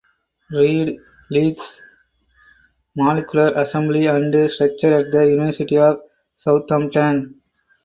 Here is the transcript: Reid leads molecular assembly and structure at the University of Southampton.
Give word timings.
Reid 0.51 0.97
leads 1.29 1.79
molecular 2.95 3.49
assembly 3.49 4.07
and 4.07 4.33
structure 4.51 4.95
at 5.01 5.11
the 5.11 5.27
University 5.27 5.77
of 5.77 5.99
Southampton. 6.39 7.39